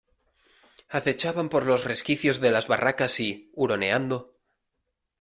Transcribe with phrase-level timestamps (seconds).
[0.89, 4.33] acechaban por los resquicios de las barracas, y, huroneando,